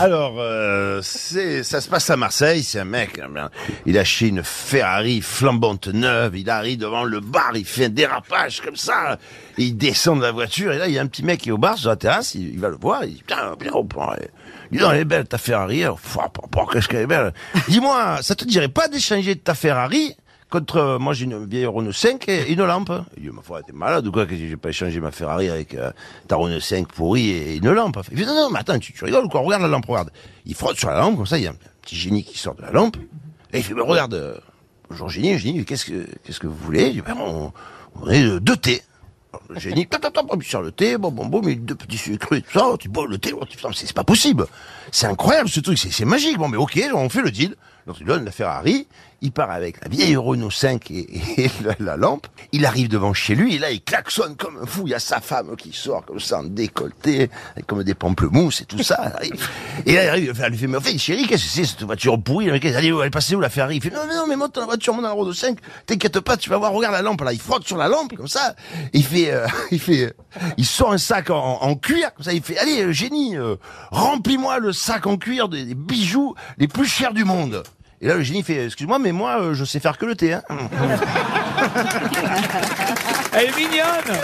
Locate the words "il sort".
40.34-40.62, 70.56-70.92